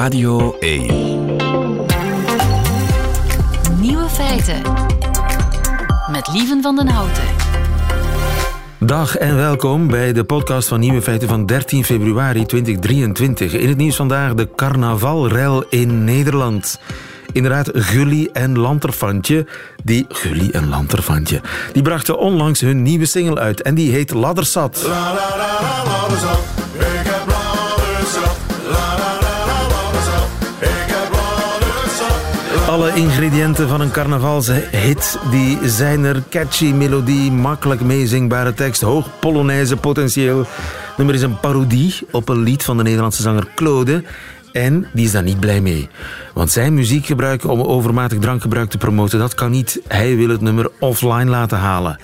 [0.00, 0.86] Radio 1.
[3.80, 4.62] Nieuwe feiten.
[6.10, 7.22] Met Lieven van den Houten.
[8.78, 13.52] Dag en welkom bij de podcast van Nieuwe Feiten van 13 februari 2023.
[13.52, 16.80] In het nieuws vandaag de carnavalrel in Nederland.
[17.32, 19.46] Inderdaad, Gully en Lanterfantje,
[19.84, 21.40] die Gully en Lanterfantje,
[21.72, 24.82] die brachten onlangs hun nieuwe single uit en die heet Laddersat.
[24.86, 26.59] La la la la laddersap,
[32.70, 36.22] Alle ingrediënten van een carnavalshit die zijn er.
[36.28, 40.38] Catchy melodie, makkelijk meezingbare tekst, hoog polonaise potentieel.
[40.38, 44.04] Het nummer is een parodie op een lied van de Nederlandse zanger Claude.
[44.52, 45.88] En die is daar niet blij mee.
[46.34, 49.80] Want zijn muziek gebruiken om overmatig drankgebruik te promoten, dat kan niet.
[49.88, 51.98] Hij wil het nummer offline laten halen.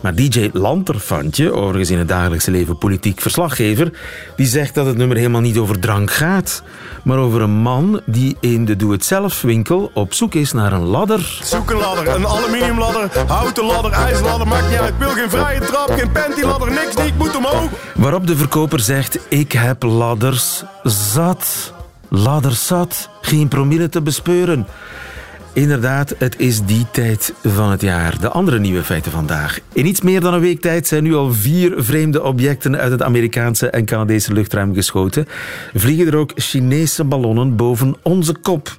[0.00, 3.90] Maar DJ Lanterfantje, overigens in het dagelijkse leven politiek verslaggever,
[4.36, 6.62] die zegt dat het nummer helemaal niet over drank gaat,
[7.04, 11.40] maar over een man die in de doe-het-zelf winkel op zoek is naar een ladder.
[11.42, 14.88] Zoek een ladder, een aluminiumladder, houten ladder, ijzerladder, maakt niet uit.
[14.88, 17.70] Ik wil geen vrije trap, geen pantyladder, niks, niet, ik moet omhoog.
[17.94, 21.74] Waarop de verkoper zegt: Ik heb ladders zat.
[22.08, 23.08] Ladders zat.
[23.20, 24.66] Geen promille te bespeuren.
[25.56, 28.20] Inderdaad, het is die tijd van het jaar.
[28.20, 29.58] De andere nieuwe feiten vandaag.
[29.72, 33.02] In iets meer dan een week tijd zijn nu al vier vreemde objecten uit het
[33.02, 35.26] Amerikaanse en Canadese luchtruim geschoten.
[35.74, 38.76] Vliegen er ook Chinese ballonnen boven onze kop.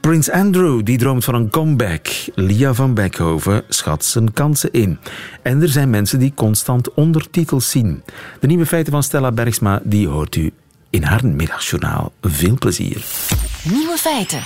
[0.00, 2.06] Prins Andrew die droomt van een comeback.
[2.34, 4.98] Lia van Beckhoven schat zijn kansen in.
[5.42, 8.02] En er zijn mensen die constant ondertitels zien.
[8.40, 10.50] De nieuwe feiten van Stella Bergsma die hoort u
[10.90, 12.12] in haar middagjournaal.
[12.20, 13.04] Veel plezier.
[13.64, 14.42] Nieuwe feiten.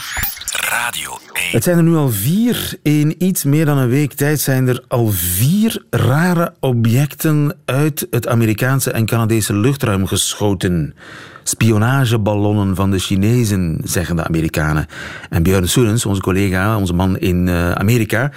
[0.52, 1.50] Radio 1.
[1.50, 2.74] Het zijn er nu al vier.
[2.82, 8.28] In iets meer dan een week tijd zijn er al vier rare objecten uit het
[8.28, 10.94] Amerikaanse en Canadese luchtruim geschoten.
[11.42, 14.86] Spionageballonnen van de Chinezen, zeggen de Amerikanen.
[15.30, 18.30] En Björn Soenens, onze collega, onze man in eh, Amerika,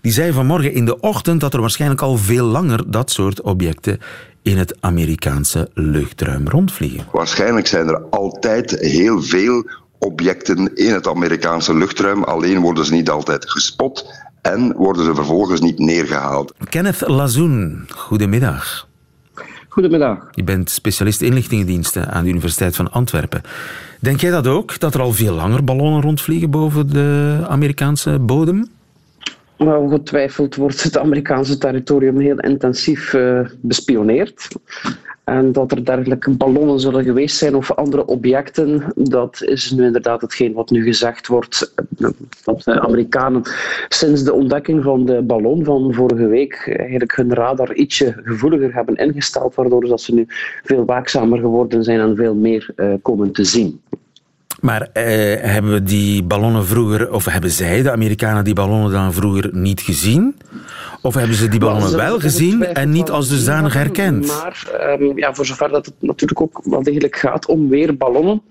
[0.00, 3.98] die zei vanmorgen in de ochtend dat er waarschijnlijk al veel langer dat soort objecten
[4.42, 7.06] in het Amerikaanse luchtruim rondvliegen.
[7.12, 13.10] Waarschijnlijk zijn er altijd heel veel objecten in het Amerikaanse luchtruim, alleen worden ze niet
[13.10, 14.06] altijd gespot
[14.42, 16.54] en worden ze vervolgens niet neergehaald.
[16.68, 18.88] Kenneth Lazoen, goedemiddag.
[19.68, 20.28] Goedemiddag.
[20.30, 23.42] Je bent specialist inlichtingendiensten aan de Universiteit van Antwerpen.
[24.00, 28.68] Denk jij dat ook, dat er al veel langer ballonnen rondvliegen boven de Amerikaanse bodem?
[29.56, 34.48] Ongetwijfeld wordt het Amerikaanse territorium heel intensief eh, bespioneerd.
[35.30, 40.20] En dat er dergelijke ballonnen zullen geweest zijn of andere objecten, dat is nu inderdaad
[40.20, 41.74] hetgeen wat nu gezegd wordt.
[42.44, 43.42] Dat de Amerikanen
[43.88, 48.96] sinds de ontdekking van de ballon van vorige week eigenlijk hun radar ietsje gevoeliger hebben
[48.96, 50.24] ingesteld, waardoor dat ze nu
[50.62, 53.80] veel waakzamer geworden zijn en veel meer eh, komen te zien.
[54.60, 55.04] Maar eh,
[55.40, 59.80] hebben we die ballonnen vroeger, of hebben zij, de Amerikanen, die ballonnen dan vroeger niet
[59.80, 60.36] gezien?
[61.02, 64.26] Of hebben ze die ballonnen wel gezien en niet als dusdanig herkend?
[64.26, 68.42] Maar ehm, ja, voor zover dat het natuurlijk ook wel degelijk gaat om weer ballonnen,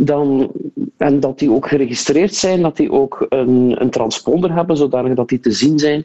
[0.00, 0.52] dan,
[0.96, 5.28] en dat die ook geregistreerd zijn, dat die ook een, een transponder hebben, zodanig dat
[5.28, 6.04] die te zien zijn,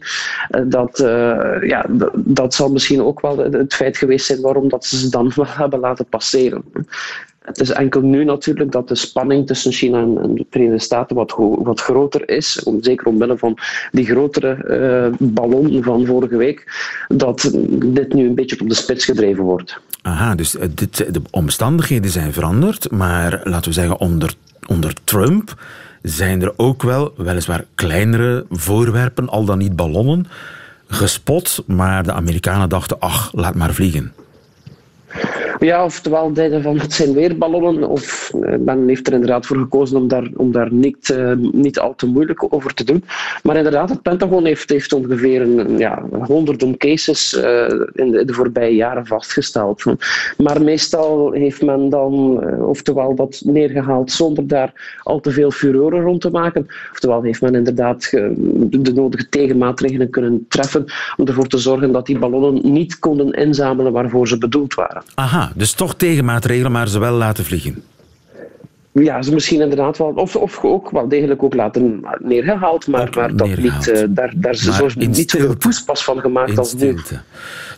[0.49, 4.69] eh, dat, eh, ja, dat zal misschien ook wel het het feit geweest zijn waarom
[4.69, 6.63] dat ze ze dan wel hebben laten passeren.
[7.43, 11.35] Het is enkel nu natuurlijk dat de spanning tussen China en de Verenigde Staten wat,
[11.57, 13.57] wat groter is, om, zeker omwille van
[13.91, 16.71] die grotere eh, ballon van vorige week,
[17.07, 19.79] dat dit nu een beetje op de spits gedreven wordt.
[20.01, 24.33] Aha, dus eh, dit, de omstandigheden zijn veranderd, maar laten we zeggen onder,
[24.67, 25.55] onder Trump
[26.01, 30.27] zijn er ook wel, weliswaar kleinere voorwerpen, al dan niet ballonnen,
[30.87, 34.13] gespot, maar de Amerikanen dachten, ach, laat maar vliegen.
[35.59, 39.57] Ja, oftewel zeiden van het zijn weer ballonnen, of eh, men heeft er inderdaad voor
[39.57, 43.03] gekozen om daar, om daar niet, eh, niet al te moeilijk over te doen.
[43.43, 48.33] Maar inderdaad, het Pentagon heeft, heeft ongeveer een ja, honderdom cases eh, in, de, de
[48.33, 49.83] voorbije jaren vastgesteld.
[50.37, 56.01] Maar meestal heeft men dan, eh, oftewel dat neergehaald zonder daar al te veel furoren
[56.01, 60.85] rond te maken, oftewel heeft men inderdaad de nodige tegenmaatregelen kunnen treffen
[61.17, 65.03] om ervoor te zorgen dat die ballonnen niet konden inzamelen waarvoor ze bedoeld waren.
[65.15, 67.83] Aha, dus toch tegenmaatregelen, maar ze wel laten vliegen.
[68.91, 73.15] Ja, ze misschien inderdaad wel, of, of ook wel degelijk ook laten neergehaald, maar, Ook
[73.15, 73.85] maar dat neergehaald.
[73.85, 76.97] niet, eh, daar, daar zo, in niet zoveel poespas van gemaakt In als nu.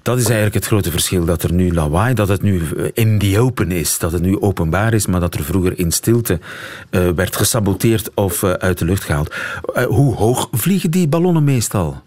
[0.06, 1.26] Dat is eigenlijk het grote verschil.
[1.26, 3.98] Dat er nu lawaai, dat het nu eh, in the open is.
[3.98, 6.40] Dat het nu openbaar is, maar dat er vroeger in stilte
[6.90, 9.36] eh, werd gesaboteerd of uit de lucht gehaald.
[9.74, 12.02] Eh, hoe hoog vliegen die ballonnen meestal?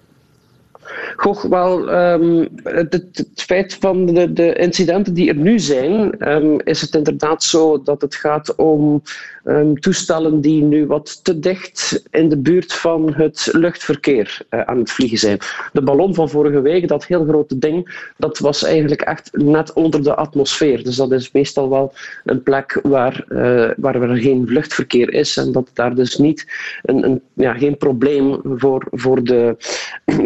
[1.20, 6.80] Goh, wel, ehm, het feit van de, de incidenten die er nu zijn, ehm, is
[6.80, 9.02] het inderdaad zo dat het gaat om
[9.44, 14.78] ehm, toestellen die nu wat te dicht in de buurt van het luchtverkeer eh, aan
[14.78, 15.38] het vliegen zijn.
[15.72, 20.02] De ballon van vorige week, dat heel grote ding, dat was eigenlijk echt net onder
[20.02, 20.84] de atmosfeer.
[20.84, 21.92] Dus dat is meestal wel
[22.24, 26.46] een plek waar, eh, waar er geen luchtverkeer is en dat daar dus niet
[26.82, 29.56] een, een, ja, geen probleem voor, voor, de,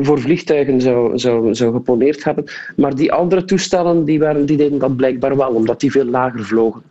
[0.07, 2.45] voor vliegtuigen zou, zou, zou geponeerd hebben.
[2.77, 6.45] Maar die andere toestellen die waren, die deden dat blijkbaar wel, omdat die veel lager
[6.45, 6.83] vlogen.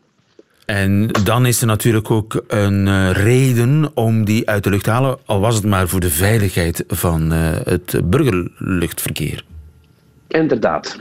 [0.66, 4.90] En dan is er natuurlijk ook een eh, reden om die uit de lucht te
[4.90, 9.46] halen, al was het maar voor de veiligheid van eh, het burgerluchtverkeer.
[10.28, 11.00] Inderdaad.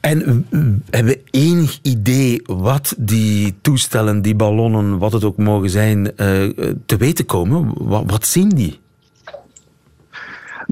[0.00, 0.46] En
[0.90, 6.42] hebben we enig idee wat die toestellen, die ballonnen, wat het ook mogen zijn, eh,
[6.86, 7.72] te weten komen?
[7.76, 8.80] Wat, wat zien die?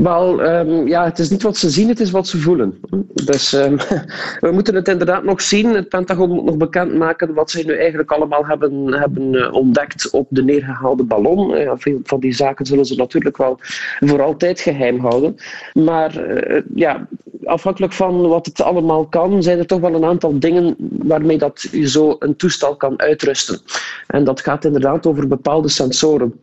[0.03, 2.81] Wel, ehm, ja, het is niet wat ze zien, het is wat ze voelen.
[3.25, 3.77] Dus ehm,
[4.47, 5.75] we moeten het inderdaad nog zien.
[5.75, 10.27] Het Pentagon moet nog bekendmaken wat zij nu eigenlijk allemaal hebben, hebben eh, ontdekt op
[10.31, 11.59] de neergehaalde ballon.
[11.59, 13.59] Ja, veel van die zaken zullen ze natuurlijk wel
[14.01, 15.37] voor altijd geheim houden.
[15.73, 17.09] Maar eh, ja,
[17.45, 21.69] afhankelijk van wat het allemaal kan, zijn er toch wel een aantal dingen waarmee dat
[21.73, 23.61] je zo een toestel kan uitrusten.
[24.07, 26.35] En dat gaat inderdaad over bepaalde sensoren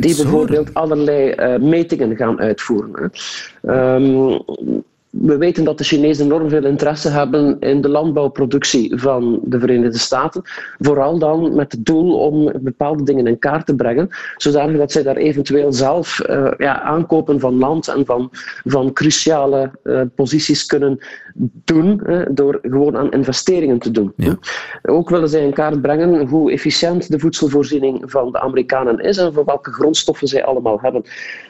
[0.00, 3.10] die bijvoorbeeld allerlei eh, metingen gaan uitvoeren.
[5.20, 9.98] We weten dat de Chinezen enorm veel interesse hebben in de landbouwproductie van de Verenigde
[9.98, 10.42] Staten.
[10.78, 15.02] Vooral dan met het doel om bepaalde dingen in kaart te brengen, zodanig dat zij
[15.02, 18.28] daar eventueel zelf eh, ja, aankopen van land en van,
[18.64, 20.98] van cruciale eh, posities kunnen
[21.64, 24.12] doen, door gewoon aan investeringen te doen.
[24.16, 24.38] Ja.
[24.82, 29.32] Ook willen zij in kaart brengen hoe efficiënt de voedselvoorziening van de Amerikanen is en
[29.32, 31.02] voor welke grondstoffen zij allemaal hebben.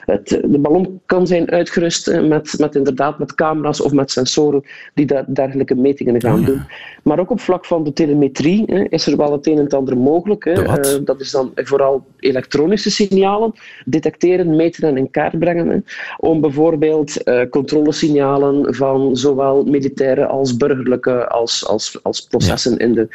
[0.05, 4.63] Het, de ballon kan zijn uitgerust eh, met, met inderdaad met camera's of met sensoren
[4.95, 6.47] die daar dergelijke metingen gaan Oh ja.
[6.47, 6.63] doen.
[7.03, 9.75] Maar ook op vlak van de telemetrie hè, is er wel het een en het
[9.75, 10.45] ander mogelijk.
[10.45, 10.53] Hè.
[10.53, 13.53] Eh, dat is dan vooral elektronische signalen
[13.85, 15.69] detecteren, meten en in kaart brengen.
[15.69, 15.79] Hè.
[16.17, 23.09] Om bijvoorbeeld eh, controlesignalen van zowel militaire als burgerlijke als, als, als processen in, de,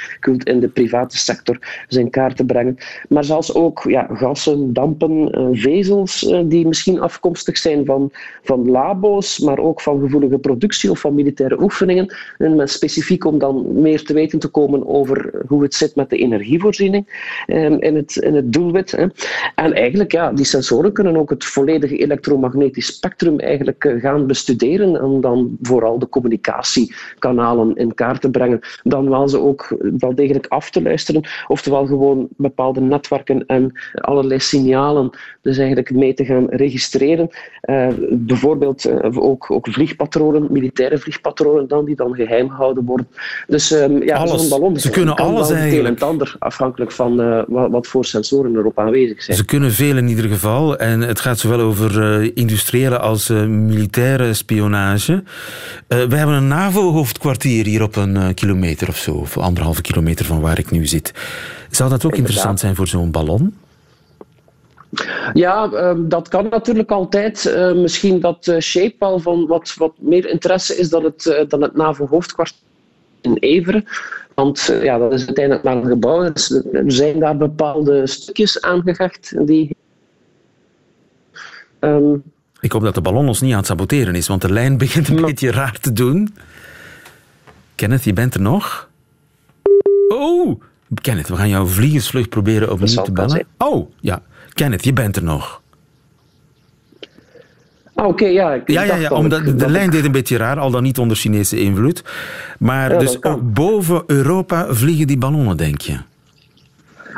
[0.44, 2.78] in de private sector dus in kaart te brengen.
[3.10, 8.12] Maar zelfs ook ja, gassen, dampen, eh, vezels die misschien afkomstig zijn van,
[8.44, 12.16] van labo's, maar ook van gevoelige productie of van militaire oefeningen.
[12.38, 16.10] En met specifiek om dan meer te weten te komen over hoe het zit met
[16.10, 17.06] de energievoorziening
[17.46, 18.94] eh, in, het, het doelwit.
[18.94, 25.02] En eigenlijk, ja, die sensoren kunnen ook het volledige elektromagnetisch spectrum eigenlijk eh, gaan bestuderen
[25.02, 28.60] en dan vooral de communicatiekanalen in kaart te brengen.
[28.84, 34.40] Dan wel ze ook wel degelijk af te luisteren, oftewel gewoon bepaalde netwerken en allerlei
[34.40, 35.10] signalen
[35.42, 37.30] dus eigenlijk mee te gaan registreren.
[37.62, 39.68] Eh, bijvoorbeeld eh, ook, ook
[40.12, 43.08] vliegpatronen, militaire vliegpatronen dan, die dan geheim gehouden worden.
[43.48, 46.92] Dus ehm, ja, zo'n ballon Ze kunnen kan alles het een en het ander, afhankelijk
[46.92, 49.38] van eh, wat, voor sensoren erop aanwezig zijn.
[49.38, 50.78] Ze kunnen veel in ieder geval.
[50.78, 55.24] En het gaat zowel over eh, industriële als eh, militaire spionage.
[55.88, 59.12] We hebben een NAVO-hoofdkwartier hier op een kilometer of zo.
[59.12, 61.14] Of anderhalve kilometer van waar ik nu zit.
[61.70, 63.54] Zou dat ook interessant zijn voor zo'n ballon?
[65.34, 67.46] Ja, ehm, dat kan natuurlijk altijd.
[67.46, 71.48] Eh, misschien dat eh, Shape wel van wat, wat meer interesse is dan het, eh,
[71.48, 72.60] dan het NAVO-hoofdkwartier
[73.22, 73.86] in Everen.
[74.34, 76.32] Want eh, ja, dat is uiteindelijk maar een gebouw.
[76.32, 79.76] Dus, er zijn daar bepaalde stukjes aangehecht die...
[81.80, 82.14] ehm,
[82.60, 85.08] Ik hoop dat de ballon ons niet aan het saboteren is, want de lijn begint
[85.08, 86.36] een beetje raar te doen.
[87.76, 88.90] Kenneth, je bent er nog?
[90.08, 90.62] Oh,
[91.02, 93.46] Kenneth, we gaan jouw vliegensvlucht proberen opnieuw te bellen.
[93.58, 94.22] Oh, ja.
[94.62, 95.62] Kenneth, je bent er nog.
[97.94, 98.54] ah, oké, ja.
[98.54, 100.84] ik Ja, ja, ja dat omdat de lijn ik- deed een beetje raar, al dan
[100.84, 102.04] niet onder Chinese invloed.
[102.60, 105.98] Maar Ja, dus ook boven Europa vliegen die ballonnen, denk je?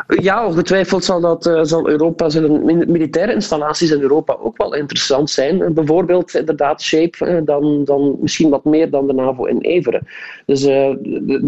[0.07, 5.29] Ja, ongetwijfeld zal, dat, eh, zal Europa, zullen militaire installaties in Europa ook wel interessant
[5.29, 5.61] zijn.
[5.61, 10.07] Eh, Bijvoorbeeld inderdaad Shape, eh, dan, dan misschien wat meer dan de NAVO in Everen.
[10.45, 10.61] Dus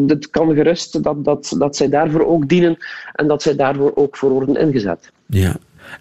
[0.07, 2.77] het kan gerust dat, dat, dat zij daarvoor ook dienen
[3.13, 5.11] en dat zij daarvoor ook voor worden ingezet.
[5.25, 5.55] Ja.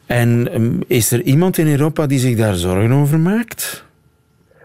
[0.06, 3.84] En ehm, is er iemand in Europa die zich daar zorgen over maakt?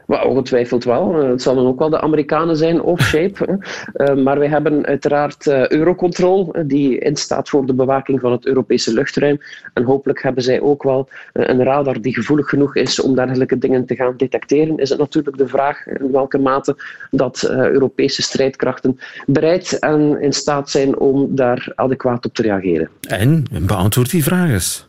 [0.09, 1.21] Maar ongetwijfeld wel.
[1.21, 3.59] Eh, Het zullen ook wel de Amerikanen zijn of Shape.
[3.93, 8.93] Eh, maar wij hebben uiteraard eh, Eurocontrol, die instaat voor de bewaking van het Europese
[8.93, 9.37] luchtruim.
[9.73, 13.85] En hopelijk hebben zij ook wel een radar die gevoelig genoeg is om dergelijke dingen
[13.85, 14.77] te gaan detecteren.
[14.77, 16.75] Is het natuurlijk de vraag in welke mate
[17.11, 22.89] dat Europese strijdkrachten bereid en in staat zijn om daar adequaat op te reageren.
[23.07, 24.88] En beantwoord die vraag eens.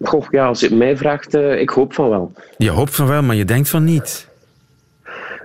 [0.00, 2.32] Goh, ja, als je mij vraagt, eh, ik hoop van wel.
[2.56, 4.28] Je hoopt van wel, maar je denkt van niet.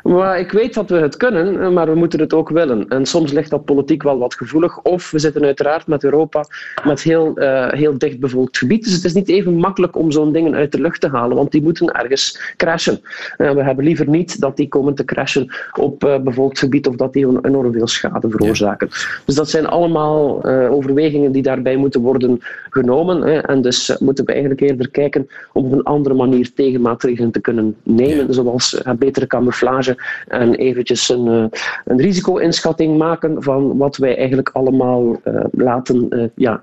[0.04, 2.88] Maar ik weet dat we het kunnen, maar we moeten het ook willen.
[2.88, 4.82] En soms ligt dat politiek wel wat gevoelig.
[4.82, 6.46] Of we zitten uiteraard met Europa
[6.84, 8.84] met heel, eh, heel dicht bevolkt gebied.
[8.84, 11.52] Dus het is niet even makkelijk om zo'n dingen uit de lucht te halen, want
[11.52, 13.02] die moeten ergens crashen.
[13.38, 16.96] En we hebben liever niet dat die komen te crashen op eh, bevolkt gebied of
[16.96, 18.90] dat die enorm veel schade veroorzaken.
[19.26, 22.40] Dus dat zijn allemaal overwegingen die daarbij moeten worden
[22.70, 23.22] genomen.
[23.22, 23.38] Hè.
[23.38, 27.76] En dus moeten we eigenlijk eerder kijken om op een andere manier tegenmaatregelen te kunnen
[27.84, 29.91] nemen, zoals eh, betere camouflage
[30.28, 36.24] en eventjes een, eh, een risico-inschatting maken van wat wij eigenlijk allemaal eh, laten, eh,
[36.36, 36.62] ja,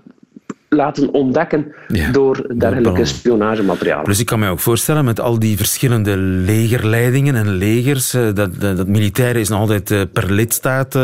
[0.68, 4.04] laten ontdekken Ja, door dergelijke spionagemateriaal.
[4.04, 8.60] Dus ik kan me ook voorstellen, met al die verschillende legerleidingen en legers, dat, dat,
[8.60, 10.98] dat militaire is nog altijd per lidstaat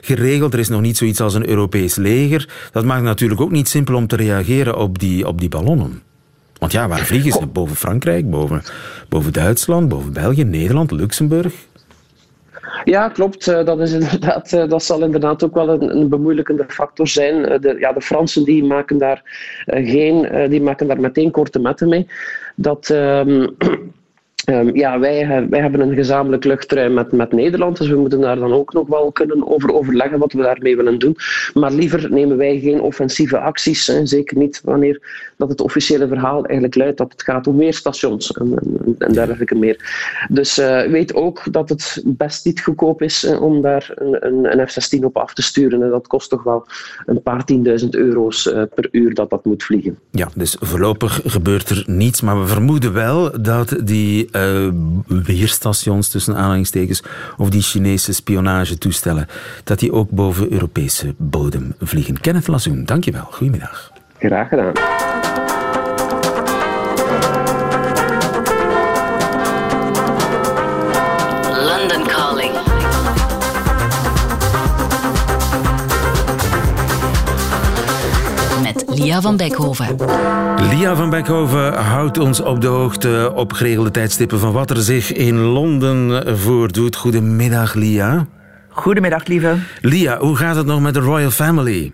[0.00, 0.52] geregeld.
[0.52, 2.48] Er is nog niet zoiets als een Europees leger.
[2.72, 6.02] Dat maakt het natuurlijk ook niet simpel om te reageren op die, op die ballonnen.
[6.58, 7.46] Want ja, waar vliegen ze?
[7.46, 8.62] Boven Frankrijk, boven,
[9.08, 11.54] boven Duitsland, boven België, Nederland, Luxemburg.
[12.84, 13.48] Ja, klopt.
[13.48, 17.46] Eh, Dat, is inderdaad, eh, dat zal inderdaad ook wel een, een bemoeilijkende factor zijn.
[17.46, 19.22] Eh, De, ja, de Fransen die maken, daar,
[19.66, 22.06] geen, die maken daar meteen korte metten mee.
[22.54, 23.46] Dat, ehm,
[24.48, 28.20] ehm, ja, wij, he- wij hebben een gezamenlijk luchtruim met, met Nederland, dus we moeten
[28.20, 31.16] daar dan ook nog wel kunnen over overleggen wat we daarmee willen doen.
[31.54, 36.74] Maar liever nemen wij geen offensieve acties, zeker niet wanneer dat het officiële verhaal eigenlijk
[36.74, 39.76] luidt dat het gaat om meer stations en, en, en dergelijke meer.
[40.28, 44.58] Dus eh, weet ook dat het best niet goedkoop is eh, om daar een, een,
[44.58, 45.82] een F-16 op af te sturen.
[45.82, 46.66] En dat kost toch wel
[47.06, 49.98] een paar tienduizend euro's eh, per uur dat dat moet vliegen.
[50.10, 54.68] Ja, dus voorlopig gebeurt er niets, maar we vermoeden wel dat die eh,
[55.24, 57.02] weerstations, tussen aanhalingstekens,
[57.36, 59.26] of die Chinese spionagetoestellen,
[59.64, 62.20] dat die ook boven Europese bodem vliegen.
[62.20, 63.26] Kenneth Lazoen, dankjewel.
[63.30, 63.92] Goedemiddag.
[64.18, 64.72] Graag gedaan.
[79.18, 79.96] Lia van Beckhoven.
[80.70, 85.12] Lia van Beckhoven houdt ons op de hoogte op geregelde tijdstippen van wat er zich
[85.12, 86.96] in Londen voordoet.
[86.96, 88.26] Goedemiddag, Lia.
[88.68, 89.56] Goedemiddag, lieve.
[89.80, 91.92] Lia, hoe gaat het nog met de Royal Family?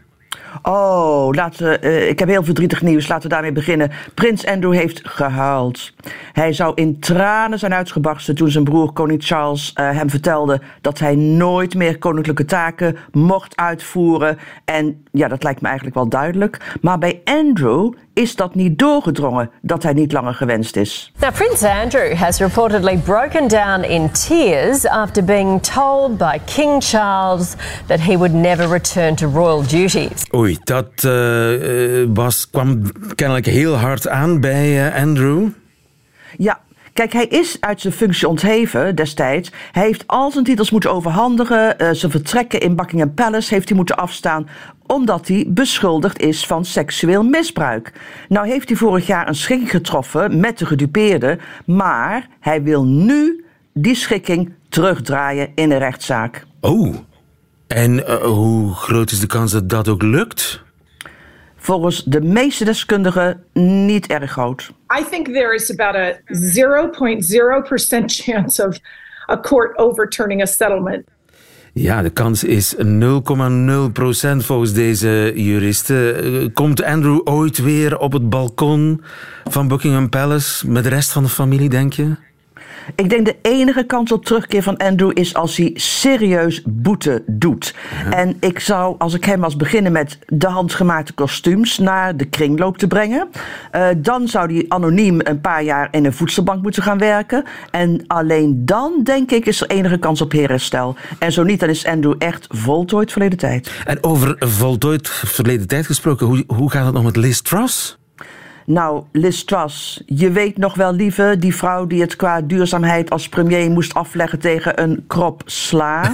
[0.63, 3.09] Oh, laten eh, ik heb heel verdrietig nieuws.
[3.09, 3.91] Laten we daarmee beginnen.
[4.15, 5.93] Prins Andrew heeft gehuild.
[6.33, 10.99] Hij zou in tranen zijn uitgebarsten toen zijn broer koning Charles eh, hem vertelde dat
[10.99, 14.39] hij nooit meer koninklijke taken mocht uitvoeren.
[14.65, 16.79] En ja, dat lijkt me eigenlijk wel duidelijk.
[16.81, 21.13] Maar bij Andrew is dat niet doorgedrongen dat hij niet langer gewenst is.
[21.21, 27.55] Now, Prince Andrew has reportedly broken down in tears after being told by King Charles
[27.87, 30.27] that he would never return to royal duties.
[30.35, 32.83] Oei, dat eh, eh, was, kwam
[33.15, 35.49] kennelijk heel hard aan bij eh, Andrew.
[36.37, 36.61] Ja,
[36.95, 39.51] kijk, hij is uit zijn functie ontheven destijds.
[39.73, 41.79] Hij heeft al zijn titels moeten overhandigen.
[41.79, 44.49] eh, zijn vertrekken in Buckingham Palace heeft hij moeten afstaan
[44.87, 47.93] omdat hij beschuldigd is van seksueel misbruik.
[48.29, 53.45] Nou heeft hij vorig jaar een schikking getroffen met de gedupeerde, maar hij wil nu
[53.73, 56.47] die schikking terugdraaien in een rechtszaak.
[56.61, 56.95] Oh,
[57.67, 60.64] en eh, hoe groot is de kans dat dat ook lukt?
[61.65, 64.73] Volgens de meeste deskundigen niet erg groot.
[65.01, 68.79] I think there is about a 0.0% chance of
[69.31, 71.05] a court overturning a settlement.
[71.73, 72.81] Ja, de kans is 0,0%
[74.37, 76.23] volgens deze juristen.
[76.23, 79.03] Eh, Komt Andrew ooit weer op het balkon
[79.45, 82.17] van Buckingham Palace met de rest van de familie, denk je?
[82.95, 87.75] Ik denk de enige kans op terugkeer van Andrew is als hij serieus boete doet.
[88.11, 92.79] En ik zou, als ik hem was, beginnen met de handgemaakte kostuums naar de kringloop
[92.79, 93.29] te brengen.
[93.71, 97.45] Eh, dan zou hij anoniem een paar jaar in een voedselbank moeten gaan werken.
[97.71, 100.97] En alleen dan, denk ik, is er enige kans op herstel.
[101.19, 103.73] En zo niet, dan is Andrew echt voltooid verleden tijd.
[103.85, 107.99] En over voltooid verleden tijd gesproken, hoe, hoe gaat het nog met Liz Truss?
[108.67, 113.29] Nou, Liz Truss, je weet nog wel, lieve, die vrouw die het qua duurzaamheid als
[113.29, 116.03] premier moest afleggen tegen een krop sla.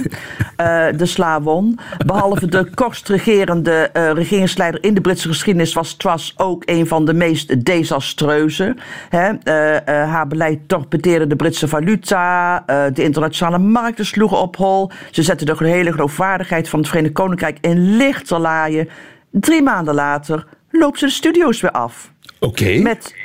[0.55, 1.79] Eh, de sla won.
[2.05, 7.05] Behalve de kortst regerende eh, regeringsleider in de Britse geschiedenis was Truss ook een van
[7.05, 8.75] de meest desastreuze.
[9.09, 9.29] Hè?
[9.29, 14.91] Eh, haar beleid torpedeerde de Britse valuta, de internationale markten sloegen op hol.
[15.11, 18.89] Ze zette de hele geloofwaardigheid van het Verenigd Koninkrijk in lichte laaien.
[19.31, 22.10] Drie maanden later loopt ze de studio's weer af.
[22.41, 22.81] Oké.
[22.81, 23.15] Met,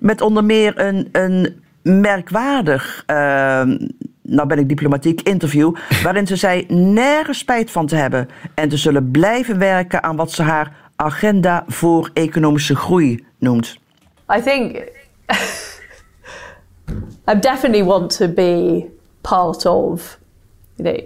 [0.00, 3.76] met onder meer een, een merkwaardig, ehm,
[4.22, 5.74] nou ben ik diplomatiek, interview.
[6.02, 8.28] waarin ze zei nergens spijt van te hebben.
[8.54, 13.78] en te zullen blijven werken aan wat ze haar agenda voor economische groei noemt.
[14.36, 14.76] I think
[17.32, 18.84] I definitely want to be
[19.20, 20.18] part of,
[20.74, 21.04] you know,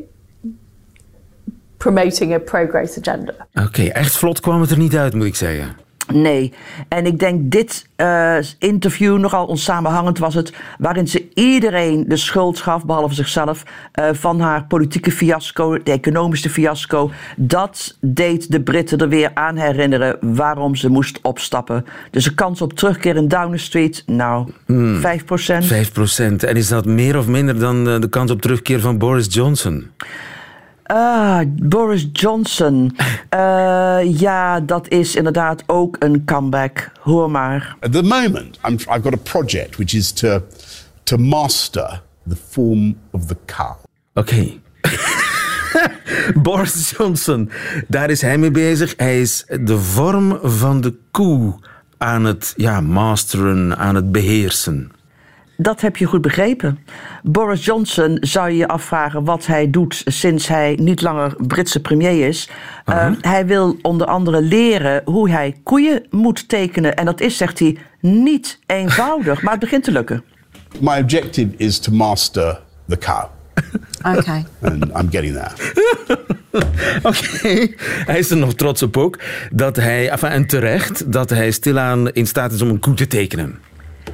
[1.76, 3.32] promoting a progress agenda.
[3.54, 5.88] Oké, echt vlot kwam het er niet uit, moet ik zeggen.
[6.12, 6.52] Nee,
[6.88, 12.60] en ik denk dit eh, interview, nogal onsamenhangend was het, waarin ze iedereen de schuld
[12.60, 13.62] gaf, behalve zichzelf,
[13.92, 17.10] eh, van haar politieke fiasco, de economische fiasco.
[17.36, 21.84] Dat deed de Britten er weer aan herinneren waarom ze moest opstappen.
[22.10, 24.50] Dus de kans op terugkeer in Downing Street, nou,
[25.00, 25.64] 5%.
[25.64, 26.42] 5 procent.
[26.42, 29.90] En is dat meer of minder dan eh, de kans op terugkeer van Boris Johnson?
[30.90, 32.90] Ah, Boris Johnson.
[33.30, 36.90] Eh, ja, dat is inderdaad ook een comeback.
[37.00, 37.76] Hoor maar.
[37.80, 40.42] At the moment, I'm, I've got a project which is to,
[41.02, 43.76] to master the form of the cow.
[44.14, 44.46] Oké.
[46.42, 47.50] Boris Johnson,
[47.88, 48.94] daar is hij mee bezig.
[48.96, 51.54] Hij is de vorm van de koe
[51.98, 54.90] aan het ja, masteren, aan het beheersen.
[55.62, 56.78] Dat heb je goed begrepen.
[57.22, 62.26] Boris Johnson zou je je afvragen wat hij doet sinds hij niet langer Britse premier
[62.28, 62.50] is.
[62.86, 66.96] Uh, hij wil onder andere leren hoe hij koeien moet tekenen.
[66.96, 70.24] En dat is, zegt hij, niet eenvoudig, maar het begint te lukken.
[70.78, 73.24] My objective is to master the cow.
[74.18, 74.44] Okay.
[74.60, 75.52] And I'm getting there.
[77.08, 77.74] Oké,
[78.04, 79.18] hij is er nog trots op ook.
[79.52, 83.06] Dat hij, enfin, en terecht, dat hij stilaan in staat is om een koe te
[83.06, 83.58] tekenen.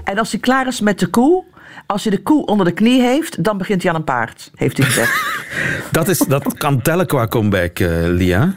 [0.06, 1.44] En als hij klaar is met de koe,
[1.86, 4.76] als hij de koe onder de knie heeft, dan begint hij aan een paard, heeft
[4.76, 5.25] hij gezegd.
[5.92, 8.54] Dat, is, dat kan tellen qua comeback, eh, Lia.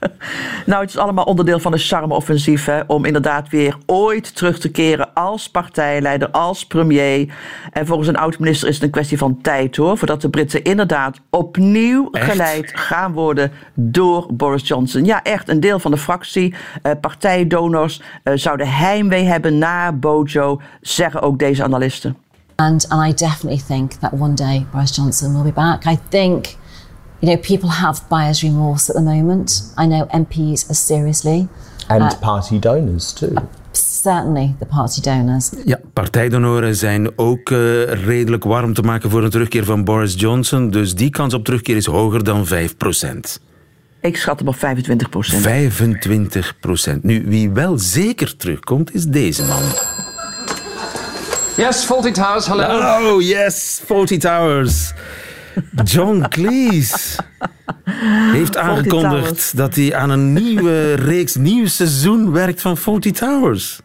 [0.66, 2.64] Nou, het is allemaal onderdeel van de charme-offensief.
[2.64, 7.34] Hè, om inderdaad weer ooit terug te keren als partijleider, als premier.
[7.72, 9.98] En volgens een oud-minister is het een kwestie van tijd hoor.
[9.98, 12.30] Voordat de Britten inderdaad opnieuw Echt?
[12.30, 15.04] geleid gaan worden door Boris Johnson.
[15.04, 15.48] Ja, echt.
[15.48, 21.38] Een deel van de fractie, eh, partijdonors, eh, zouden heimwee hebben naar Bojo, zeggen ook
[21.38, 22.16] deze analisten.
[22.56, 25.84] And, and I definitely think that one day Boris Johnson will be back.
[25.84, 26.46] I think,
[27.20, 29.72] you know, people have buyer's remorse at the moment.
[29.78, 31.48] I know MPs are seriously.
[31.88, 33.34] And Uh, party donors too.
[33.72, 35.50] Certainly the party donors.
[35.64, 40.70] Ja, partijdonoren zijn ook eh, redelijk warm te maken voor een terugkeer van Boris Johnson.
[40.70, 43.40] Dus die kans op terugkeer is hoger dan 5 procent.
[44.00, 45.42] Ik schat hem op 25 procent.
[45.42, 47.02] 25 procent.
[47.04, 49.62] Nu, wie wel zeker terugkomt, is deze man.
[51.56, 53.14] Yes, Faulty Towers, hello.
[53.14, 54.92] Oh, yes, Faulty Towers.
[55.84, 57.18] John Cleese
[58.32, 63.80] heeft aangekondigd dat hij aan een nieuwe reeks, nieuw seizoen werkt van Faulty Towers.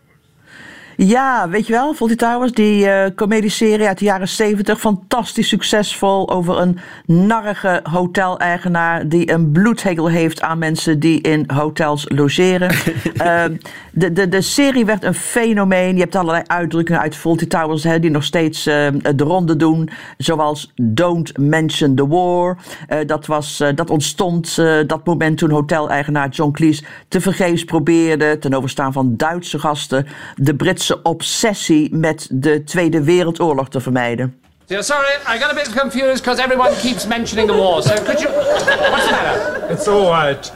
[0.98, 6.30] Ja, weet je wel, Fawlty Towers, die eh comedieserie uit de jaren 70, fantastisch succesvol
[6.30, 12.74] over een narrige hoteleigenaar die een bloedhegel heeft aan mensen die in hotels logeren.
[13.16, 13.44] Eh,
[13.92, 15.94] de, de, de serie werd een fenomeen.
[15.94, 20.74] Je hebt allerlei uitdrukkingen uit Fawlty Towers hè, die nog steeds de ronde doen, zoals
[20.76, 22.58] Don't Mention the War.
[22.88, 24.56] Eh, dat, was, eh, dat ontstond
[24.88, 30.56] dat moment toen hoteleigenaar John Cleese te vergeefs probeerde, ten overstaan van Duitse gasten, de
[30.56, 34.40] Britse obsessie met de Tweede Wereldoorlog te vermijden.
[34.68, 37.82] Yeah, sorry, I got a bit confused because everyone keeps mentioning the war.
[37.84, 38.30] So could you.
[38.34, 39.68] What's the matter?
[39.70, 40.52] It's all right.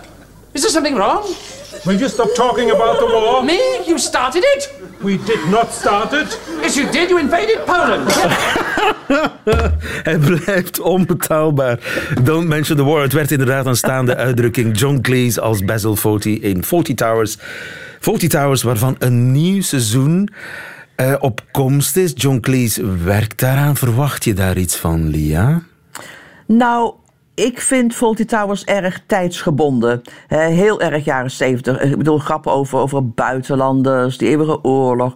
[0.51, 1.23] Is there something wrong?
[1.85, 3.43] Will you stop talking about the war?
[3.43, 3.59] Me?
[3.85, 4.69] You started it?
[5.01, 6.39] We did not start it.
[6.61, 7.09] Yes, you did.
[7.09, 8.15] You invaded Poland.
[10.03, 11.79] Hij blijft onbetaalbaar.
[12.23, 13.01] Don't mention the war.
[13.01, 14.79] Het werd inderdaad een staande uitdrukking.
[14.79, 17.37] John Cleese als Basil Fawlty in Fawlty Towers.
[17.99, 20.29] Fawlty Towers, waarvan een nieuw seizoen
[20.95, 22.12] eh, op komst is.
[22.15, 23.75] John Cleese werkt daaraan.
[23.75, 25.62] Verwacht je daar iets van, Lia?
[26.45, 26.93] Nou,
[27.33, 30.01] ik vind Fawlty Towers erg tijdsgebonden.
[30.27, 31.79] Eh, heel erg jaren 70.
[31.79, 35.13] Ik bedoel, grappen over, over buitenlanders, die eeuwige oorlog.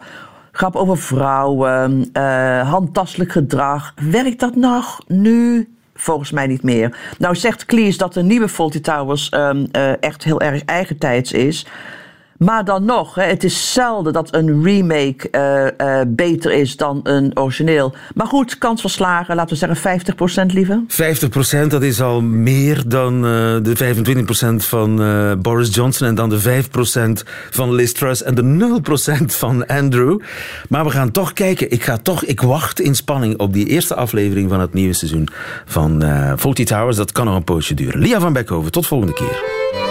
[0.51, 3.93] Grappen over vrouwen, eh, handtastelijk gedrag.
[4.11, 5.67] Werkt dat nog nu?
[5.95, 6.97] Volgens mij niet meer.
[7.17, 11.65] Nou zegt Cleese dat de nieuwe Fawlty Towers ehm, eh, echt heel erg eigentijds is.
[12.43, 17.37] Maar dan nog, het is zelden dat een remake eh, eh, beter is dan een
[17.37, 17.93] origineel.
[18.15, 20.01] Maar goed, kans van slagen, laten we zeggen
[20.49, 20.81] 50% liever.
[21.65, 23.95] 50% dat is al meer dan eh, de
[24.61, 25.01] 25% van
[25.41, 26.63] Boris Johnson en dan de
[27.21, 28.81] 5% van Liz Truss en de
[29.21, 30.19] 0% van Andrew.
[30.69, 31.71] Maar we gaan toch kijken.
[31.71, 35.27] Ik, ga toch, ik wacht in spanning op die eerste aflevering van het nieuwe seizoen
[35.65, 36.03] van
[36.37, 36.97] Fawlty Towers.
[36.97, 37.99] Dat kan nog een poosje duren.
[37.99, 39.82] Lia van Beckhoven, tot volgende keer.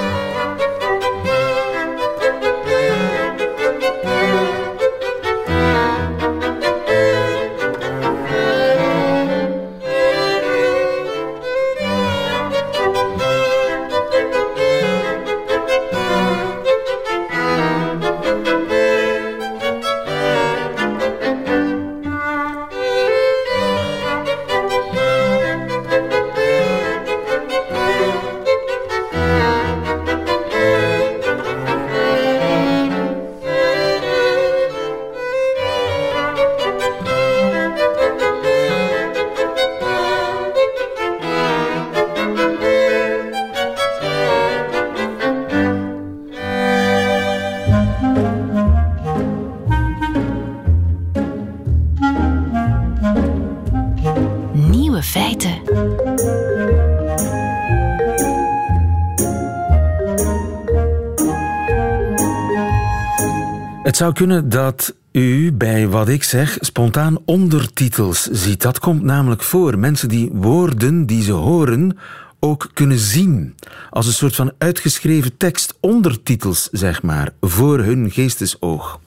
[64.03, 68.63] Zou kunnen dat u bij wat ik zeg spontaan ondertitels ziet.
[68.63, 69.79] Dat komt namelijk voor.
[69.79, 71.97] Mensen die woorden die ze horen
[72.41, 73.55] ook kunnen zien.
[73.91, 79.01] Als een soort van uitgeschreven tekst, ondertitels zeg maar, voor hun geestesoog.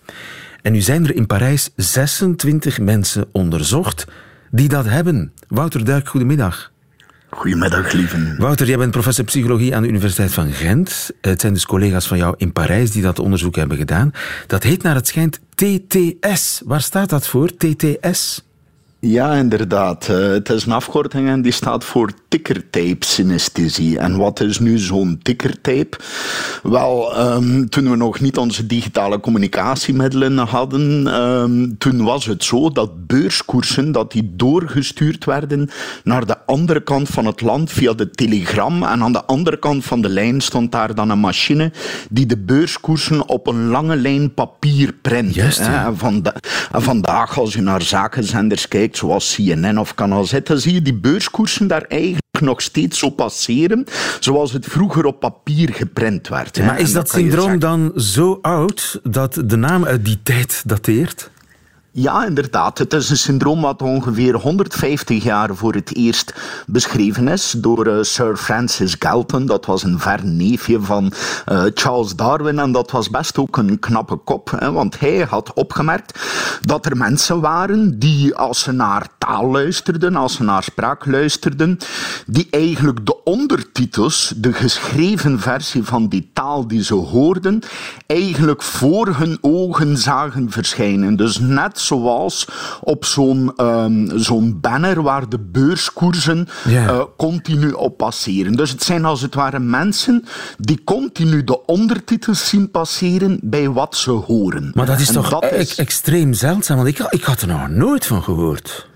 [0.61, 4.05] En nu zijn er in Parijs 26 mensen onderzocht
[4.51, 5.33] die dat hebben.
[5.47, 6.71] Wouter Duik, goedemiddag.
[7.35, 8.35] Goedemiddag, lieven.
[8.37, 11.11] Wouter, jij bent professor psychologie aan de Universiteit van Gent.
[11.21, 14.11] Het zijn dus collega's van jou in Parijs die dat onderzoek hebben gedaan.
[14.47, 16.61] Dat heet naar het schijnt TTS.
[16.65, 18.43] Waar staat dat voor, TTS?
[19.07, 20.09] Ja, inderdaad.
[20.09, 23.99] Eh, het is een afkorting en die staat voor tickertape synesthesie.
[23.99, 25.97] En wat is nu zo'n tickertape?
[26.63, 32.69] Wel, ehm, toen we nog niet onze digitale communicatiemiddelen hadden, ehm, toen was het zo
[32.69, 35.69] dat beurskoersen dat die doorgestuurd werden
[36.03, 38.83] naar de andere kant van het land via de telegram.
[38.83, 41.71] En aan de andere kant van de lijn stond daar dan een machine
[42.09, 44.93] die de beurskoersen op een lange lijn papier.
[45.31, 45.93] Juist, ja.
[46.01, 46.23] En
[46.71, 50.81] en vandaag, als je naar zakenzenders kijkt, zoals CNN of Kanaal Z, dan zie je
[50.81, 53.85] die beurskoersen daar eigenlijk nog steeds zo passeren,
[54.19, 56.55] zoals het vroeger op papier geprent werd.
[56.55, 56.65] hè.
[56.65, 61.29] Maar is dat syndroom dan zo oud dat de naam uit die tijd dateert?
[61.97, 62.77] Ja, inderdaad.
[62.77, 66.33] Het is een syndroom wat ongeveer 150 jaar voor het eerst
[66.67, 69.45] beschreven is door eh, Sir Francis Galton.
[69.45, 71.13] Dat was een ver neefje van
[71.45, 75.53] eh, Charles Darwin en dat was best ook een knappe kop, hè, want hij had
[75.53, 76.19] opgemerkt
[76.61, 81.77] dat er mensen waren die als ze naar taal luisterden, als ze naar spraak luisterden,
[82.25, 87.59] die eigenlijk de ondertitels, de geschreven versie van die taal die ze hoorden,
[88.05, 91.15] eigenlijk voor hun ogen zagen verschijnen.
[91.15, 92.47] Dus net zoals
[92.81, 96.47] op zo'n ehm, zo'n banner waar de beurskoersen
[96.87, 98.53] eh, continu op passeren.
[98.53, 100.23] Dus het zijn als het ware mensen
[100.57, 104.71] die continu de ondertitels zien passeren bij wat ze horen.
[104.73, 107.47] Maar dat is En toch dat e- is- extreem zeldzaam, want ik, ik had er
[107.47, 108.87] nog nooit van gehoord.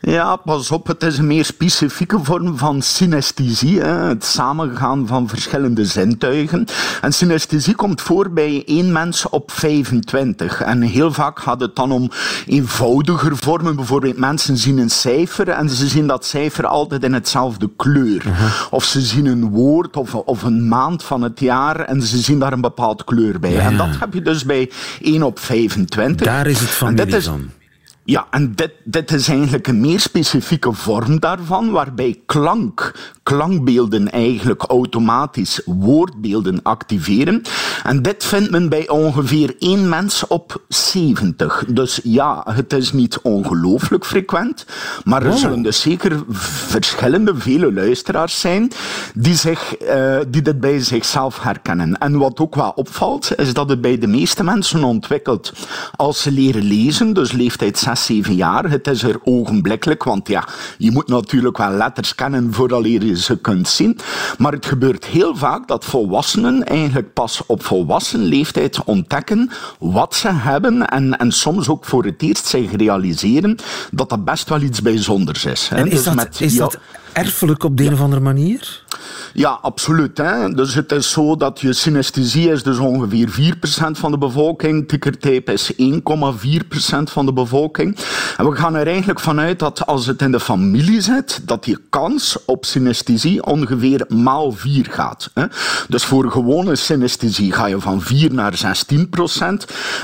[0.00, 5.28] Ja, pas op, het is een meer specifieke vorm van synesthesie, hè, het samengaan van
[5.28, 6.64] verschillende zintuigen.
[7.00, 10.60] En synesthesie komt voor bij één mens op 25.
[10.62, 12.10] En heel vaak gaat het dan om
[12.46, 13.76] eenvoudiger vormen.
[13.76, 18.22] Bijvoorbeeld mensen zien een cijfer en ze zien dat cijfer altijd in hetzelfde kleur.
[18.70, 22.38] Of ze zien een woord of, of een maand van het jaar en ze zien
[22.38, 23.52] daar een bepaald kleur bij.
[23.52, 23.60] Ja.
[23.60, 24.70] En dat heb je dus bij
[25.02, 26.26] 1 op 25.
[26.26, 27.50] Daar is het En familie dit is- van.
[28.06, 34.62] Ja, en dit, dit is eigenlijk een meer specifieke vorm daarvan, waarbij klank, klankbeelden eigenlijk
[34.62, 37.42] automatisch woordbeelden activeren.
[37.82, 41.64] En dit vindt men bij ongeveer één mens op 70.
[41.68, 44.66] Dus ja, het is niet ongelooflijk frequent,
[45.04, 45.38] maar er Wow.
[45.38, 48.70] zullen dus zeker verschillende, vele luisteraars zijn
[49.14, 51.98] die, zich, eh, die dit bij zichzelf herkennen.
[51.98, 55.52] En wat ook wel opvalt, is dat het bij de meeste mensen ontwikkelt
[55.96, 58.70] als ze leren lezen, dus leeftijd 6, 7 jaar.
[58.70, 60.44] Het is er ogenblikkelijk, want ja,
[60.78, 63.98] je moet natuurlijk wel letters kennen voordat je ze kunt zien.
[64.38, 70.28] Maar het gebeurt heel vaak dat volwassenen eigenlijk pas op volwassen leeftijd ontdekken wat ze
[70.32, 73.56] hebben en, en soms ook voor het eerst zich realiseren
[73.90, 75.68] dat dat best wel iets bijzonders is.
[75.68, 75.76] hè.
[75.76, 76.78] En is Dus dat, met is dat
[77.16, 78.84] erfelijk op de een of andere manier?
[79.36, 80.18] ja, absoluut.
[80.18, 80.48] Hè.
[80.48, 84.88] Dus het is zo dat je synesthesie is dus ongeveer 4% van de bevolking.
[84.88, 85.78] Tickertape is 1,4%
[87.02, 87.96] van de bevolking.
[88.36, 91.78] En we gaan er eigenlijk vanuit dat als het in de familie zit, dat die
[91.90, 95.30] kans op synesthesie ongeveer maal 4 gaat.
[95.34, 95.44] Hè.
[95.88, 98.96] Dus voor gewone synesthesie ga je van 4 naar 16%.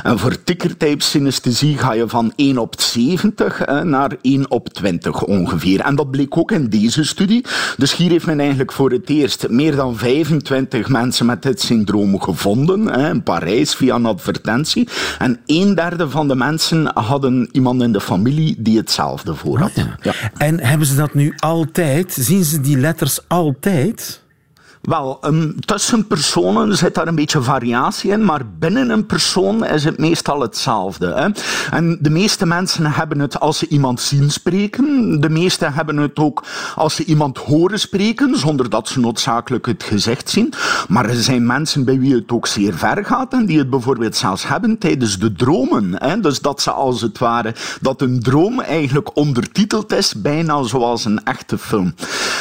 [0.03, 5.23] En voor tickertape synesthesie ga je van 1 op 70 hè, naar 1 op 20
[5.23, 5.81] ongeveer.
[5.81, 7.45] En dat bleek ook in deze studie.
[7.77, 12.21] Dus hier heeft men eigenlijk voor het eerst meer dan 25 mensen met dit syndroom
[12.21, 14.89] gevonden hè, in Parijs via een advertentie.
[15.19, 19.73] En een derde van de mensen hadden iemand in de familie die hetzelfde voor had.
[20.03, 20.13] Ja.
[20.37, 22.17] En hebben ze dat nu altijd?
[22.21, 24.22] Zien ze die letters altijd?
[24.83, 29.85] Wel, um, tussen personen zit daar een beetje variatie in, maar binnen een persoon is
[29.85, 31.07] het meestal hetzelfde.
[31.07, 31.29] Hè?
[31.77, 35.21] En de meeste mensen hebben het als ze iemand zien spreken.
[35.21, 39.83] De meeste hebben het ook als ze iemand horen spreken, zonder dat ze noodzakelijk het
[39.83, 40.53] gezicht zien.
[40.89, 44.17] Maar er zijn mensen bij wie het ook zeer ver gaat en die het bijvoorbeeld
[44.17, 45.95] zelfs hebben tijdens de dromen.
[46.03, 46.21] Hè?
[46.21, 51.25] Dus dat ze als het ware, dat een droom eigenlijk ondertiteld is, bijna zoals een
[51.25, 51.95] echte film.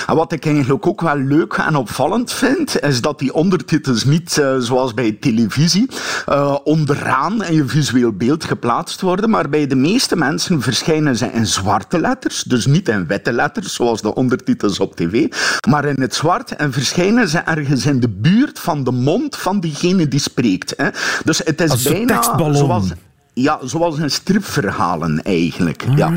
[0.08, 4.38] En wat ik eigenlijk ook wel leuk en opvallend vind, is dat die ondertitels niet,
[4.38, 5.90] eh, zoals bij televisie,
[6.26, 11.32] eh, onderaan in je visueel beeld geplaatst worden, maar bij de meeste mensen verschijnen ze
[11.32, 15.28] in zwarte letters, dus niet in witte letters, zoals de ondertitels op tv,
[15.70, 19.60] maar in het zwart en verschijnen ze ergens in de buurt van de mond van
[19.60, 20.74] diegene die spreekt.
[20.78, 20.90] Hè.
[21.24, 22.56] Dus het is Als bijna tekstballon.
[22.56, 22.86] zoals...
[23.34, 25.86] Ja, zoals in stripverhalen eigenlijk.
[25.96, 26.12] Ja.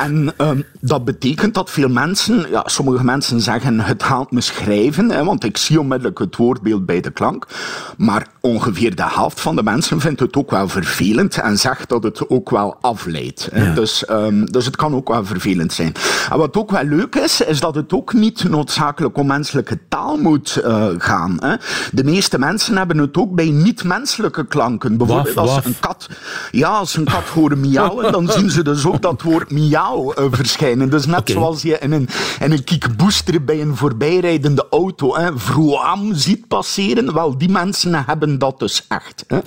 [0.00, 5.10] En ehm, dat betekent dat veel mensen, ja, sommige mensen zeggen het gaat me schrijven,
[5.10, 7.46] hè, want ik zie onmiddellijk het woordbeeld bij de klank.
[7.96, 12.02] Maar ongeveer de helft van de mensen vindt het ook wel vervelend en zegt dat
[12.02, 13.48] het ook wel afleidt.
[13.52, 13.64] Hè.
[13.64, 13.74] Ja.
[13.74, 15.92] Dus, ehm, dus het kan ook wel vervelend zijn.
[16.30, 20.16] En wat ook wel leuk is, is dat het ook niet noodzakelijk om menselijke taal
[20.16, 21.36] moet eh, gaan.
[21.40, 21.54] Hè.
[21.92, 24.96] De meeste mensen hebben het ook bij niet-menselijke klanken.
[24.96, 25.64] Bijvoorbeeld Waf, als waf.
[25.64, 26.08] een kat
[26.50, 30.12] ja, als ze een kat horen miauwen, dan zien ze dus ook dat woord miauw
[30.12, 30.90] eh, verschijnen.
[30.90, 32.08] Dus net zoals je in een,
[32.40, 38.38] in een kiekboestrip bij een voorbijrijdende auto hè, vroam ziet passeren, wel, die mensen hebben
[38.38, 39.24] dat dus echt.
[39.26, 39.38] Hè.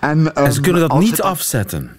[0.00, 1.90] En, En ze ehm, kunnen dat niet afzetten.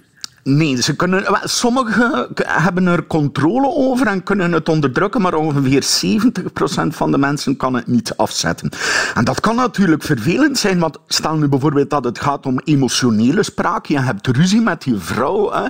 [0.49, 6.87] Nee, ze kunnen, sommigen hebben er controle over en kunnen het onderdrukken, maar ongeveer 70%
[6.87, 8.69] van de mensen kan het niet afzetten.
[9.13, 13.43] En dat kan natuurlijk vervelend zijn, want stel nu bijvoorbeeld dat het gaat om emotionele
[13.43, 13.85] spraak.
[13.85, 15.65] Je hebt ruzie met je vrouw hè,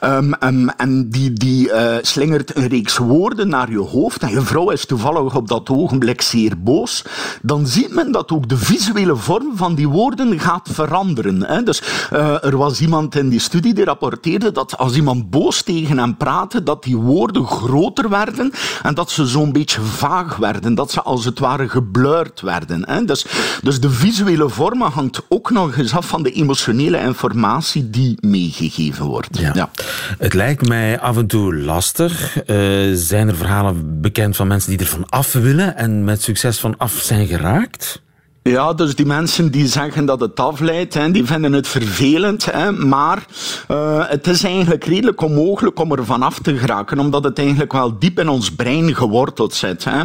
[0.00, 4.40] ehm, ehm, en die, die eh, slingert een reeks woorden naar je hoofd en je
[4.40, 7.04] vrouw is toevallig op dat ogenblik zeer boos.
[7.42, 11.64] Dan ziet men dat ook de visuele vorm van die woorden gaat veranderen.
[11.64, 14.16] Dus eh, er was iemand in die studie die rapporteerde
[14.52, 18.52] dat als iemand boos tegen hem praatte, dat die woorden groter werden
[18.82, 20.74] en dat ze zo'n beetje vaag werden.
[20.74, 22.88] Dat ze als het ware gebluurd werden.
[22.88, 23.04] Hè.
[23.04, 23.26] Dus,
[23.62, 29.04] dus de visuele vorm hangt ook nog eens af van de emotionele informatie die meegegeven
[29.04, 29.38] wordt.
[29.38, 29.70] Ja.
[30.18, 32.38] Het lijkt mij af en toe lastig.
[32.38, 32.56] Eh,
[32.92, 36.92] zijn er verhalen bekend van mensen die ervan af willen en met succes van af
[36.92, 38.02] zijn geraakt?
[38.48, 42.52] Ja, dus die mensen die zeggen dat het afleidt, hè, die vinden het vervelend.
[42.52, 43.26] Hè, maar
[43.68, 47.98] eh, het is eigenlijk redelijk onmogelijk om er vanaf te geraken, omdat het eigenlijk wel
[47.98, 49.84] diep in ons brein geworteld zit.
[49.84, 50.00] Hè.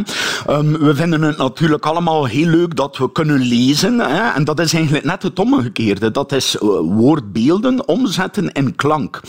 [0.47, 3.99] Ehm, we vinden het natuurlijk allemaal heel leuk dat we kunnen lezen.
[3.99, 6.11] Hè, en dat is eigenlijk net het omgekeerde.
[6.11, 9.21] Dat is eh, woordbeelden omzetten in klank.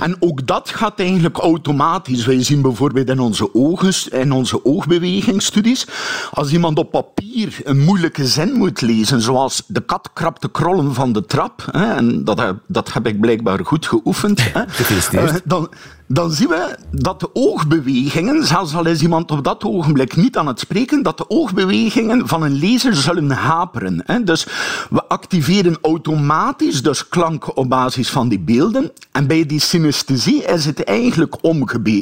[0.00, 2.26] En ook dat gaat eigenlijk automatisch.
[2.26, 5.86] Wij zien bijvoorbeeld in onze, ogen, in onze oogbewegingsstudies,
[6.30, 10.94] als iemand op papier een moeilijke zin moet lezen, zoals de kat krabt de krollen
[10.94, 14.62] van de trap, hè, en dat, heb- dat heb ik blijkbaar goed geoefend, hè,
[15.18, 15.68] eh, dan,
[16.08, 20.46] dan zien we dat de oogbewegingen, zelfs al is iemand op dat ogenblik niet aan
[20.46, 24.04] het spreken, dat de oogbewegingen van een lezer zullen haperen.
[24.24, 24.46] Dus
[24.90, 28.92] we activeren automatisch dus klank op basis van die beelden.
[29.12, 31.36] En bij die synesthesie is het eigenlijk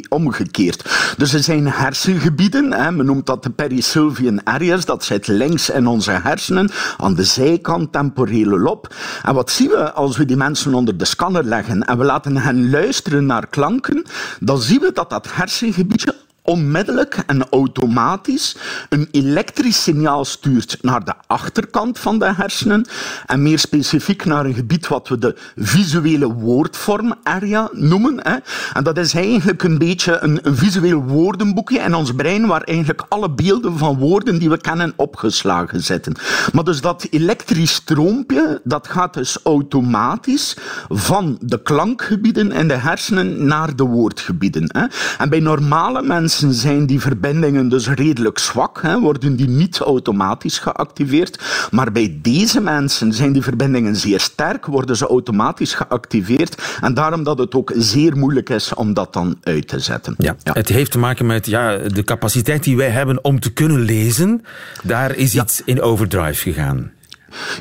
[0.09, 1.13] omgekeerd.
[1.17, 5.87] Dus er zijn hersengebieden, hè, men noemt dat de perisylvian areas, dat zit links in
[5.87, 8.93] onze hersenen, aan de zijkant temporele lob.
[9.23, 12.37] En wat zien we als we die mensen onder de scanner leggen en we laten
[12.37, 13.96] hen luisteren naar klanken,
[14.39, 16.15] dan zien we dat dat hersengebiedje
[16.49, 18.55] onmiddellijk en automatisch
[18.89, 22.85] een elektrisch signaal stuurt naar de achterkant van de hersenen
[23.25, 28.19] en meer specifiek naar een gebied wat we de visuele woordvorm area noemen.
[28.21, 28.35] Hè.
[28.73, 33.29] En dat is eigenlijk een beetje een, visueel woordenboekje in ons brein waar eigenlijk alle
[33.29, 36.15] beelden van woorden die we kennen opgeslagen zitten.
[36.53, 40.57] Maar dus dat elektrisch stroompje, dat gaat dus automatisch
[40.89, 44.69] van de klankgebieden in de hersenen naar de woordgebieden.
[44.71, 44.85] Hè.
[45.17, 50.59] En bij normale mensen zijn die verbindingen dus redelijk zwak, hè, worden die niet automatisch
[50.59, 51.67] geactiveerd.
[51.71, 56.77] Maar bij deze mensen zijn die verbindingen zeer sterk, worden ze automatisch geactiveerd.
[56.81, 60.15] En daarom dat het ook zeer moeilijk is om dat dan uit te zetten.
[60.17, 63.79] Ja, Het heeft te maken met ja, de capaciteit die wij hebben om te kunnen
[63.79, 64.41] lezen.
[64.83, 66.91] Daar is iets in overdrive gegaan.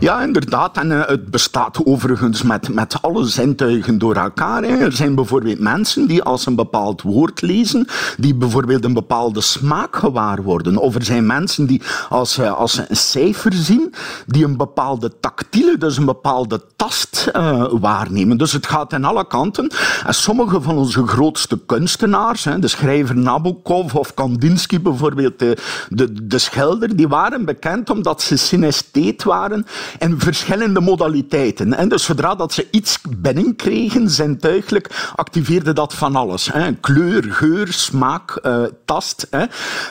[0.00, 0.76] Ja, inderdaad.
[0.76, 4.62] En eh, het bestaat overigens met, met alle zintuigen door elkaar.
[4.62, 4.68] Hè.
[4.76, 9.96] Er zijn bijvoorbeeld mensen die als een bepaald woord lezen, die bijvoorbeeld een bepaalde smaak
[9.96, 10.76] gewaar worden.
[10.76, 13.94] Of er zijn mensen die als, ze- als ze een cijfer zien,
[14.26, 18.36] die een bepaalde tactiele, dus een bepaalde tast eh, waarnemen.
[18.36, 19.70] Dus het gaat in alle kanten.
[20.06, 25.56] En sommige van onze grootste kunstenaars, hè, de schrijver Nabokov of Kandinsky bijvoorbeeld, de,
[25.88, 29.55] de, de schilder, die waren bekend omdat ze synestheet waren
[29.98, 31.74] in verschillende modaliteiten.
[31.74, 36.52] En dus zodra dat ze iets binnenkregen, zintuigelijk, activeerde dat van alles.
[36.52, 36.72] Hè.
[36.72, 39.26] Kleur, geur, smaak, eh, tast.
[39.30, 39.44] Hè.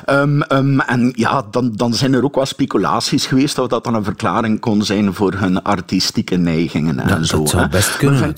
[0.05, 3.93] Ehm, ehm, en ja, dan, dan zijn er ook wat speculaties geweest of dat dan
[3.93, 7.45] een verklaring kon zijn voor hun artistieke neigingen en dat zo.
[7.45, 7.69] zou hè.
[7.69, 8.35] best kunnen,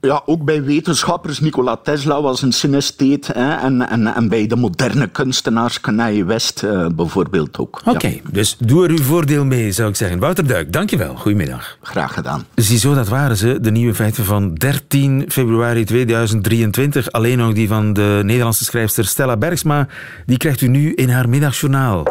[0.00, 1.40] Ja, ook bij wetenschappers.
[1.40, 3.26] Nikola Tesla was een synestheet.
[3.26, 7.80] Hè, en, en, en bij de moderne kunstenaars, Kanye West eh, bijvoorbeeld ook.
[7.84, 10.18] Oké, dus doe er uw voordeel mee, zou ik zeggen.
[10.18, 11.14] Wouter Duik, dankjewel.
[11.14, 11.78] Goedemiddag.
[11.82, 12.44] Graag gedaan.
[12.54, 17.12] Ziezo, dat waren ze, de nieuwe feiten van 13 februari 2023.
[17.12, 19.86] Alleen nog die van de Nederlandse schrijfster Stella Bergsma.
[20.26, 22.06] Die krijgt u nu in haar middagjournaal.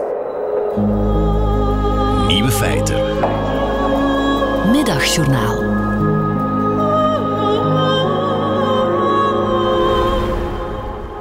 [2.28, 2.96] Nieuwe feiten.
[4.72, 5.67] Middagjournaal.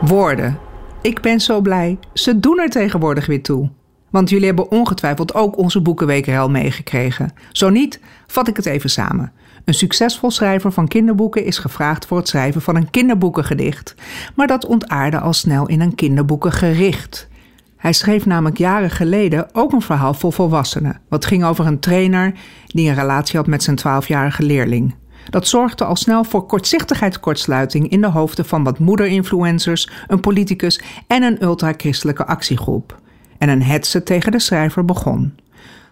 [0.00, 0.58] Woorden.
[1.02, 1.98] Ik ben zo blij.
[2.12, 3.70] Ze doen er tegenwoordig weer toe.
[4.10, 7.32] Want jullie hebben ongetwijfeld ook onze Boekenweek meegekregen.
[7.52, 9.32] Zo niet, vat ik het even samen.
[9.64, 13.94] Een succesvol schrijver van kinderboeken is gevraagd voor het schrijven van een kinderboekengedicht.
[14.34, 17.28] Maar dat ontaarde al snel in een kinderboekengericht.
[17.76, 21.00] Hij schreef namelijk jaren geleden ook een verhaal voor volwassenen.
[21.08, 22.32] Wat ging over een trainer
[22.66, 24.94] die een relatie had met zijn 12-jarige leerling.
[25.30, 31.22] Dat zorgde al snel voor kortzichtigheidskortsluiting in de hoofden van wat moederinfluencers, een politicus en
[31.22, 33.00] een ultra-christelijke actiegroep.
[33.38, 35.34] En een hetze tegen de schrijver begon.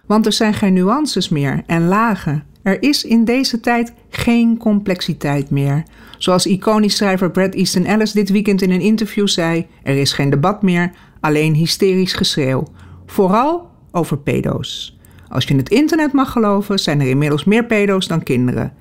[0.05, 2.43] Want er zijn geen nuances meer en lagen.
[2.61, 5.83] Er is in deze tijd geen complexiteit meer.
[6.17, 10.29] Zoals iconisch schrijver Brad Easton Ellis dit weekend in een interview zei: er is geen
[10.29, 12.63] debat meer, alleen hysterisch geschreeuw.
[13.05, 14.94] Vooral over pedo's.
[15.29, 18.73] Als je het internet mag geloven, zijn er inmiddels meer pedo's dan kinderen.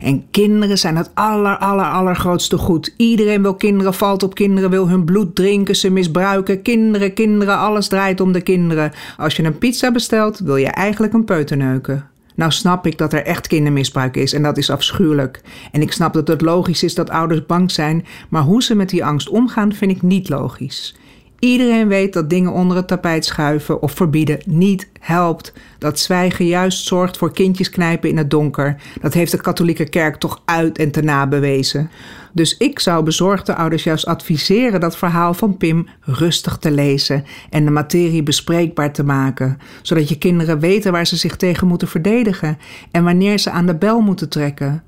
[0.00, 2.94] En kinderen zijn het aller, aller, allergrootste goed.
[2.96, 6.62] Iedereen wil kinderen, valt op kinderen, wil hun bloed drinken, ze misbruiken.
[6.62, 8.92] Kinderen, kinderen, alles draait om de kinderen.
[9.16, 12.08] Als je een pizza bestelt, wil je eigenlijk een peuterneuken.
[12.38, 15.40] Nou snap ik dat er echt kindermisbruik is en dat is afschuwelijk.
[15.72, 18.88] En ik snap dat het logisch is dat ouders bang zijn, maar hoe ze met
[18.88, 20.96] die angst omgaan vind ik niet logisch.
[21.38, 25.52] Iedereen weet dat dingen onder het tapijt schuiven of verbieden niet helpt.
[25.78, 28.76] Dat zwijgen juist zorgt voor kindjes knijpen in het donker.
[29.00, 31.90] Dat heeft de katholieke kerk toch uit en te na bewezen.
[32.32, 37.64] Dus ik zou bezorgde ouders juist adviseren dat verhaal van Pim rustig te lezen en
[37.64, 42.58] de materie bespreekbaar te maken, zodat je kinderen weten waar ze zich tegen moeten verdedigen
[42.90, 44.82] en wanneer ze aan de bel moeten trekken.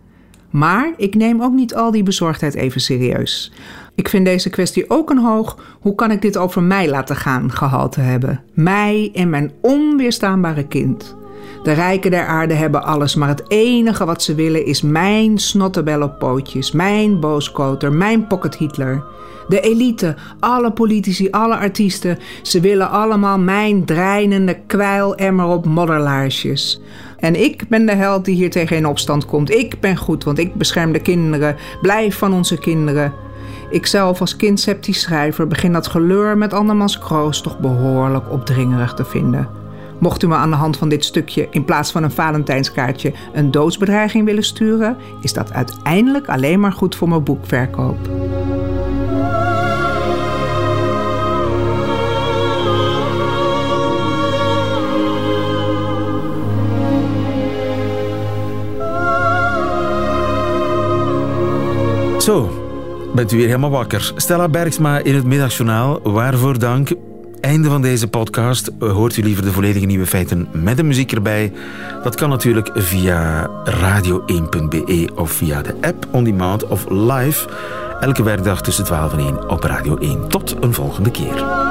[0.50, 3.52] Maar ik neem ook niet al die bezorgdheid even serieus.
[4.00, 7.52] Ik vind deze kwestie ook een hoog hoe kan ik dit over mij laten gaan
[7.52, 8.42] gehalte hebben.
[8.54, 11.16] Mij en mijn onweerstaanbare kind.
[11.62, 16.02] De rijken der aarde hebben alles, maar het enige wat ze willen is mijn snottebel
[16.02, 19.04] op pootjes, mijn booskoter, mijn pocket Hitler.
[19.48, 26.80] De elite, alle politici, alle artiesten, ze willen allemaal mijn dreinende kwijlemmer op modderlaarsjes.
[27.18, 29.50] En ik ben de held die hier tegen in opstand komt.
[29.50, 31.56] Ik ben goed, want ik bescherm de kinderen.
[31.80, 33.28] Blijf van onze kinderen.
[33.70, 39.04] Ikzelf als kind sceptisch schrijver begin dat geleur met andermans kroos toch behoorlijk opdringerig te
[39.04, 39.48] vinden.
[39.98, 43.50] Mocht u me aan de hand van dit stukje in plaats van een Valentijnskaartje een
[43.50, 47.98] doodsbedreiging willen sturen, is dat uiteindelijk alleen maar goed voor mijn boekverkoop.
[62.18, 62.59] Zo,
[63.14, 64.12] bent u weer helemaal wakker.
[64.16, 66.00] Stella Bergsma in het middagjournaal.
[66.02, 66.90] Waarvoor dank.
[67.40, 68.70] Einde van deze podcast.
[68.78, 71.52] Hoort u liever de volledige nieuwe feiten met de muziek erbij?
[72.02, 77.48] Dat kan natuurlijk via radio1.be of via de app On Demand of live.
[78.00, 80.28] Elke werkdag tussen 12 en 1 op Radio 1.
[80.28, 81.69] Tot een volgende keer.